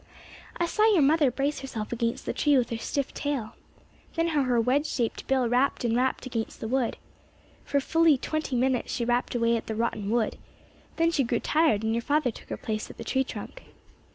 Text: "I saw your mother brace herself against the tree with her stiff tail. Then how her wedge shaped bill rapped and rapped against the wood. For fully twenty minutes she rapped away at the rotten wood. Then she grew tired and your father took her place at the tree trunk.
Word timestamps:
"I 0.57 0.65
saw 0.65 0.81
your 0.91 1.03
mother 1.03 1.29
brace 1.29 1.59
herself 1.59 1.91
against 1.91 2.25
the 2.25 2.33
tree 2.33 2.57
with 2.57 2.71
her 2.71 2.77
stiff 2.79 3.13
tail. 3.13 3.53
Then 4.15 4.29
how 4.29 4.41
her 4.41 4.59
wedge 4.59 4.87
shaped 4.87 5.27
bill 5.27 5.47
rapped 5.47 5.83
and 5.85 5.95
rapped 5.95 6.25
against 6.25 6.59
the 6.59 6.67
wood. 6.67 6.97
For 7.65 7.79
fully 7.79 8.17
twenty 8.17 8.55
minutes 8.55 8.91
she 8.91 9.05
rapped 9.05 9.35
away 9.35 9.55
at 9.57 9.67
the 9.67 9.75
rotten 9.75 10.09
wood. 10.09 10.39
Then 10.95 11.11
she 11.11 11.23
grew 11.23 11.39
tired 11.39 11.83
and 11.83 11.93
your 11.93 12.01
father 12.01 12.31
took 12.31 12.49
her 12.49 12.57
place 12.57 12.89
at 12.89 12.97
the 12.97 13.03
tree 13.03 13.23
trunk. 13.23 13.61